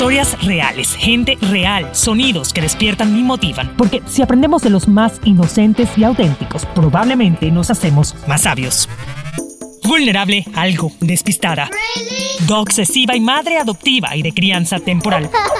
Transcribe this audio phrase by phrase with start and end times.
[0.00, 5.20] Historias reales, gente real, sonidos que despiertan y motivan, Porque si aprendemos de los más
[5.24, 8.88] inocentes y auténticos, probablemente nos hacemos más sabios.
[9.84, 11.68] Vulnerable, algo despistada.
[12.48, 15.28] obsesiva y madre adoptiva y de crianza temporal.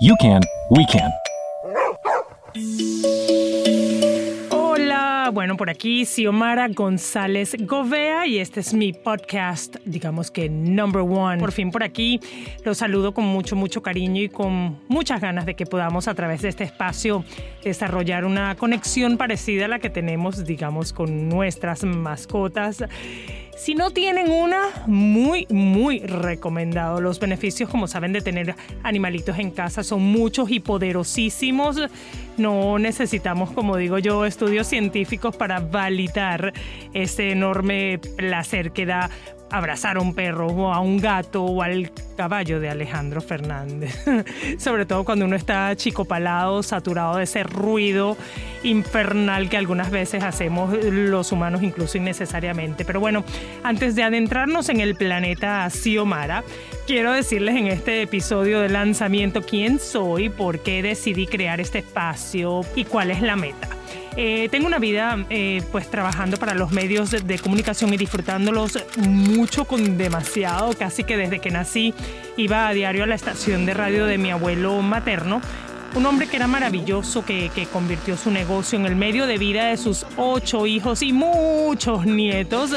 [0.00, 1.10] you can, we can.
[4.50, 11.02] Hola, bueno, por aquí Xiomara González Govea y este es mi podcast, digamos que number
[11.02, 11.38] one.
[11.38, 12.20] Por fin por aquí
[12.64, 16.42] los saludo con mucho, mucho cariño y con muchas ganas de que podamos a través
[16.42, 17.24] de este espacio
[17.64, 22.84] desarrollar una conexión parecida a la que tenemos, digamos, con nuestras mascotas.
[23.56, 27.00] Si no tienen una, muy, muy recomendado.
[27.00, 31.80] Los beneficios, como saben, de tener animalitos en casa son muchos y poderosísimos.
[32.36, 36.52] No necesitamos, como digo yo, estudios científicos para validar
[36.92, 39.10] ese enorme placer que da
[39.50, 43.94] abrazar a un perro o a un gato o al caballo de Alejandro Fernández.
[44.58, 48.16] Sobre todo cuando uno está chicopalado, saturado de ese ruido
[48.62, 52.84] infernal que algunas veces hacemos los humanos incluso innecesariamente.
[52.84, 53.24] Pero bueno,
[53.62, 56.42] antes de adentrarnos en el planeta Xiomara,
[56.86, 62.62] quiero decirles en este episodio de lanzamiento quién soy, por qué decidí crear este espacio
[62.74, 63.68] y cuál es la meta.
[64.16, 68.78] Eh, tengo una vida eh, pues trabajando para los medios de, de comunicación y disfrutándolos
[68.96, 71.92] mucho con demasiado, casi que desde que nací
[72.38, 75.42] iba a diario a la estación de radio de mi abuelo materno.
[75.94, 79.66] Un hombre que era maravilloso, que, que convirtió su negocio en el medio de vida
[79.66, 82.72] de sus ocho hijos y muchos nietos.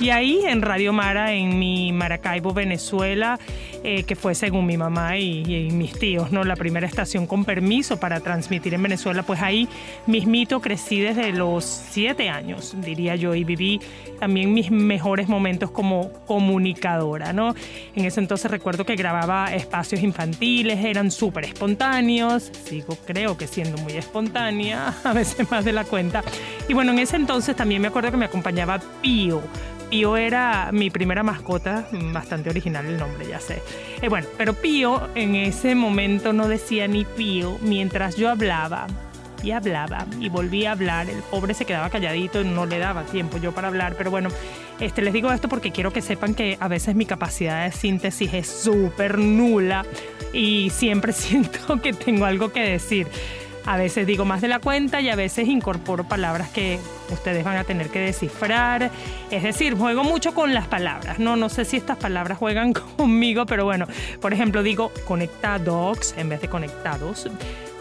[0.00, 3.38] Y ahí en Radio Mara, en mi Maracaibo, Venezuela,
[3.84, 6.42] eh, que fue según mi mamá y, y mis tíos, ¿no?
[6.42, 9.68] La primera estación con permiso para transmitir en Venezuela, pues ahí
[10.06, 13.78] mismito crecí desde los siete años, diría yo, y viví
[14.18, 17.54] también mis mejores momentos como comunicadora, ¿no?
[17.94, 23.76] En ese entonces recuerdo que grababa espacios infantiles, eran súper espontáneos, sigo creo que siendo
[23.82, 26.24] muy espontánea, a veces más de la cuenta.
[26.68, 29.42] Y bueno, en ese entonces también me acuerdo que me acompañaba Pío.
[29.90, 33.60] Pío era mi primera mascota, bastante original el nombre, ya sé.
[34.00, 38.86] Eh, bueno, pero Pío en ese momento no decía ni Pío mientras yo hablaba
[39.42, 41.10] y hablaba y volvía a hablar.
[41.10, 43.96] El pobre se quedaba calladito y no le daba tiempo yo para hablar.
[43.98, 44.28] Pero bueno,
[44.78, 48.32] este, les digo esto porque quiero que sepan que a veces mi capacidad de síntesis
[48.32, 49.84] es súper nula
[50.32, 53.08] y siempre siento que tengo algo que decir.
[53.66, 56.78] A veces digo más de la cuenta y a veces incorporo palabras que
[57.10, 58.90] ustedes van a tener que descifrar.
[59.30, 61.18] Es decir, juego mucho con las palabras.
[61.18, 63.86] No, no sé si estas palabras juegan conmigo, pero bueno,
[64.20, 67.28] por ejemplo, digo conectados en vez de conectados.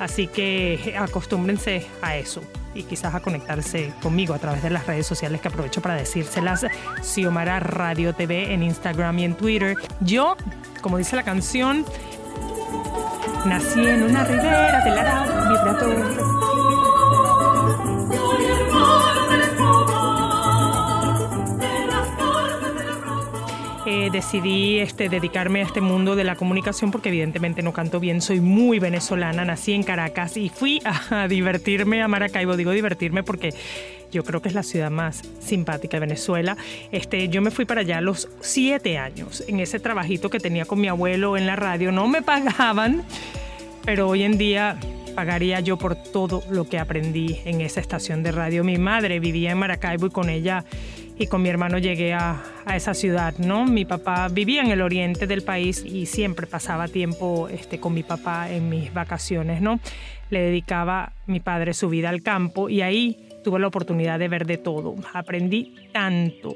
[0.00, 2.42] Así que acostúmbrense a eso
[2.74, 6.66] y quizás a conectarse conmigo a través de las redes sociales que aprovecho para decírselas.
[7.02, 9.76] Xiomara Radio TV en Instagram y en Twitter.
[10.00, 10.36] Yo,
[10.80, 11.84] como dice la canción,
[13.46, 16.38] nací en una ribera del Arao vibratorio.
[23.90, 28.20] Eh, decidí este, dedicarme a este mundo de la comunicación porque evidentemente no canto bien,
[28.20, 32.56] soy muy venezolana, nací en Caracas y fui a, a divertirme a Maracaibo.
[32.56, 33.54] Digo divertirme porque
[34.10, 36.56] yo creo que es la ciudad más simpática de Venezuela.
[36.92, 40.64] Este, yo me fui para allá a los siete años en ese trabajito que tenía
[40.64, 41.92] con mi abuelo en la radio.
[41.92, 43.04] No me pagaban,
[43.84, 44.78] pero hoy en día
[45.14, 48.62] pagaría yo por todo lo que aprendí en esa estación de radio.
[48.62, 50.64] Mi madre vivía en Maracaibo y con ella
[51.18, 53.66] y con mi hermano llegué a, a, esa ciudad, ¿no?
[53.66, 58.04] Mi papá vivía en el oriente del país y siempre pasaba tiempo este, con mi
[58.04, 59.80] papá en mis vacaciones, ¿no?
[60.30, 64.44] Le dedicaba mi padre su vida al campo y ahí tuve la oportunidad de ver
[64.44, 64.94] de todo.
[65.14, 66.54] Aprendí tanto,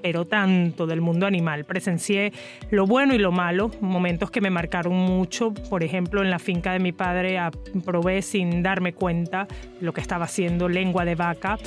[0.00, 1.66] pero tanto del mundo animal.
[1.66, 2.32] Presencié
[2.70, 5.52] lo bueno y lo malo, momentos que me marcaron mucho.
[5.52, 7.38] Por ejemplo, en la finca de mi padre
[7.84, 9.48] probé sin darme cuenta
[9.82, 11.58] lo que estaba haciendo lengua de vaca.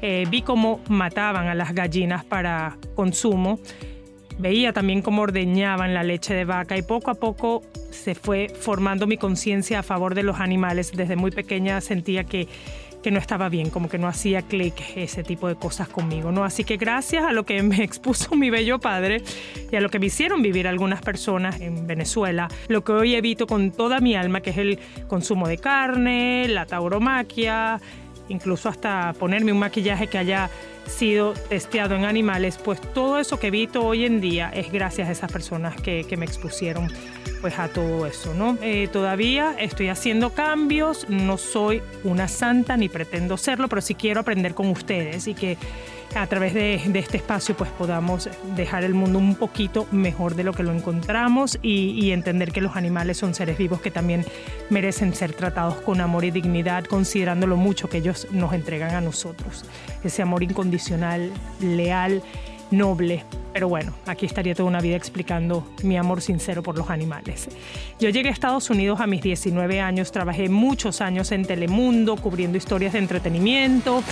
[0.00, 3.58] Eh, vi cómo mataban a las gallinas para consumo.
[4.38, 9.06] Veía también cómo ordeñaban la leche de vaca y poco a poco se fue formando
[9.06, 10.90] mi conciencia a favor de los animales.
[10.96, 12.48] Desde muy pequeña sentía que
[13.02, 16.44] que no estaba bien, como que no hacía clic ese tipo de cosas conmigo, ¿no?
[16.44, 19.22] Así que gracias a lo que me expuso mi bello padre
[19.70, 23.46] y a lo que me hicieron vivir algunas personas en Venezuela, lo que hoy evito
[23.46, 24.78] con toda mi alma, que es el
[25.08, 27.80] consumo de carne, la tauromaquia,
[28.32, 30.50] incluso hasta ponerme un maquillaje que haya
[30.86, 35.12] sido testeado en animales, pues todo eso que evito hoy en día es gracias a
[35.12, 36.88] esas personas que, me expusieron
[37.40, 38.58] pues a todo eso, ¿no?
[38.62, 44.20] Eh, todavía estoy haciendo cambios, no soy una santa ni pretendo serlo, pero sí quiero
[44.20, 45.56] aprender con ustedes y que
[46.14, 50.52] a través de, este espacio pues podamos dejar el mundo un poquito mejor de lo
[50.52, 54.24] que lo encontramos y, y, entender que los animales son seres vivos que también
[54.70, 59.00] merecen ser tratados con amor y dignidad, considerando lo mucho que ellos nos entregan a
[59.00, 59.64] nosotros.
[60.04, 61.30] Ese amor incondicional,
[61.60, 62.22] leal,
[62.72, 63.24] noble.
[63.52, 67.48] Pero bueno, aquí estaría toda una vida explicando mi amor sincero por los animales.
[68.00, 72.56] Yo llegué a Estados Unidos a mis 19 años, trabajé muchos años en Telemundo cubriendo
[72.56, 74.02] historias de entretenimiento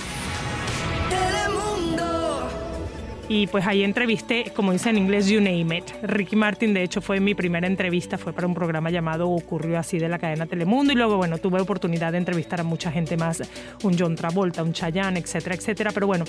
[3.33, 5.85] y pues ahí entrevisté, como dice en inglés, You Name It.
[6.03, 9.97] Ricky Martin, de hecho, fue mi primera entrevista, fue para un programa llamado Ocurrió así
[9.99, 13.41] de la cadena Telemundo y luego, bueno, tuve oportunidad de entrevistar a mucha gente más,
[13.83, 15.91] un John Travolta, un Chayanne, etcétera, etcétera.
[15.93, 16.25] Pero bueno,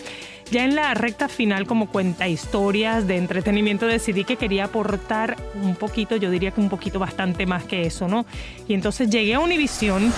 [0.53, 5.75] ya en la recta final como cuenta historias de entretenimiento decidí que quería aportar un
[5.75, 8.27] poquito, yo diría que un poquito bastante más que eso, ¿no?
[8.69, 10.13] Y entonces llegué a Univision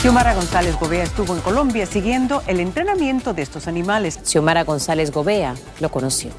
[0.00, 4.20] Xiomara González Gobea estuvo en Colombia siguiendo el entrenamiento de estos animales.
[4.22, 6.30] Xiomara González Gobea lo conoció.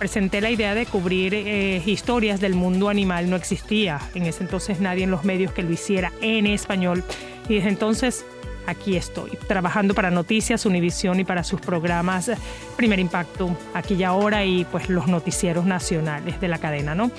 [0.00, 3.30] Presenté la idea de cubrir eh, historias del mundo animal.
[3.30, 7.04] No existía en ese entonces nadie en los medios que lo hiciera en español.
[7.48, 8.24] Y desde entonces
[8.66, 12.30] aquí estoy, trabajando para Noticias, Univisión y para sus programas
[12.76, 17.10] Primer Impacto, aquí y ahora, y pues los noticieros nacionales de la cadena, ¿no?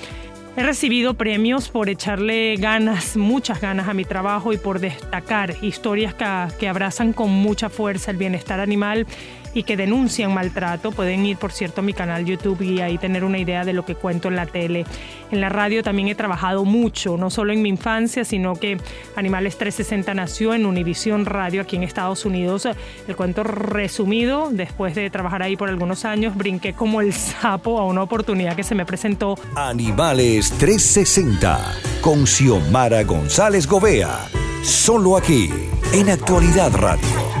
[0.56, 6.12] He recibido premios por echarle ganas, muchas ganas a mi trabajo y por destacar historias
[6.14, 6.26] que,
[6.58, 9.06] que abrazan con mucha fuerza el bienestar animal
[9.54, 10.92] y que denuncian maltrato.
[10.92, 13.84] Pueden ir, por cierto, a mi canal YouTube y ahí tener una idea de lo
[13.84, 14.84] que cuento en la tele.
[15.30, 18.78] En la radio también he trabajado mucho, no solo en mi infancia, sino que
[19.16, 22.68] Animales 360 nació en Univisión Radio aquí en Estados Unidos.
[23.06, 27.86] El cuento resumido, después de trabajar ahí por algunos años, brinqué como el sapo a
[27.86, 29.38] una oportunidad que se me presentó.
[29.54, 31.60] Animales 360
[32.00, 34.28] con Xiomara González Gobea.
[34.62, 35.50] Solo aquí,
[35.92, 37.39] en Actualidad Radio.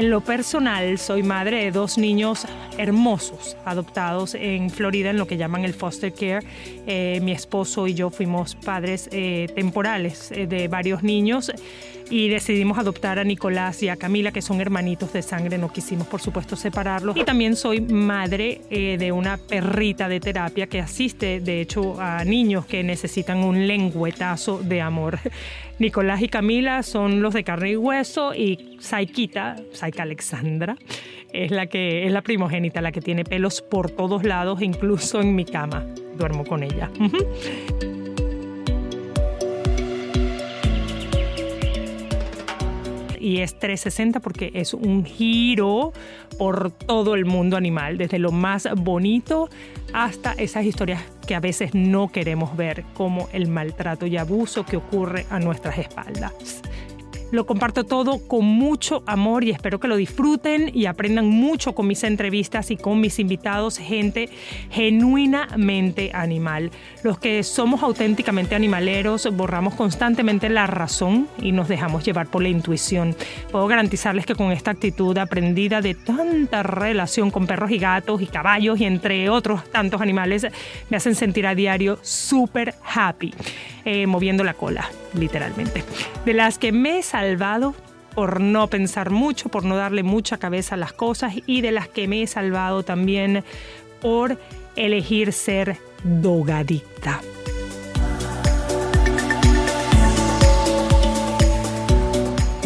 [0.00, 2.46] En lo personal, soy madre de dos niños
[2.78, 6.40] hermosos adoptados en Florida en lo que llaman el foster care.
[6.86, 11.52] Eh, mi esposo y yo fuimos padres eh, temporales eh, de varios niños
[12.08, 15.58] y decidimos adoptar a Nicolás y a Camila, que son hermanitos de sangre.
[15.58, 17.14] No quisimos, por supuesto, separarlos.
[17.18, 22.64] Y también soy madre de una perrita de terapia que asiste, de hecho, a niños
[22.64, 25.20] que necesitan un lengüetazo de amor.
[25.80, 30.76] Nicolás y Camila son los de carne y hueso y Saikita, Saika Alexandra,
[31.32, 35.34] es la que es la primogénita, la que tiene pelos por todos lados, incluso en
[35.34, 35.86] mi cama.
[36.18, 36.90] Duermo con ella.
[43.30, 45.92] Y es 360 porque es un giro
[46.36, 49.48] por todo el mundo animal, desde lo más bonito
[49.92, 54.76] hasta esas historias que a veces no queremos ver, como el maltrato y abuso que
[54.76, 56.60] ocurre a nuestras espaldas.
[57.30, 61.86] Lo comparto todo con mucho amor y espero que lo disfruten y aprendan mucho con
[61.86, 64.28] mis entrevistas y con mis invitados, gente
[64.70, 66.70] genuinamente animal.
[67.04, 72.48] Los que somos auténticamente animaleros borramos constantemente la razón y nos dejamos llevar por la
[72.48, 73.14] intuición.
[73.52, 78.26] Puedo garantizarles que con esta actitud aprendida de tanta relación con perros y gatos y
[78.26, 80.46] caballos y entre otros tantos animales,
[80.88, 83.32] me hacen sentir a diario súper happy,
[83.84, 85.84] eh, moviendo la cola, literalmente.
[86.24, 87.74] De las que me he salvado
[88.14, 91.88] por no pensar mucho, por no darle mucha cabeza a las cosas y de las
[91.88, 93.44] que me he salvado también
[94.00, 94.38] por
[94.76, 97.20] elegir ser dogadicta.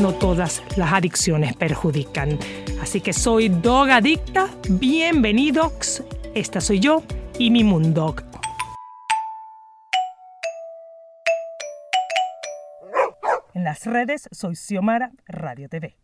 [0.00, 2.38] No todas las adicciones perjudican.
[2.83, 4.49] Así que soy dogadicta.
[4.68, 6.02] Bienvenidos.
[6.35, 7.02] Esta soy yo
[7.38, 8.33] y mi Mundog.
[13.75, 16.03] Las redes soy Xiomara Radio TV.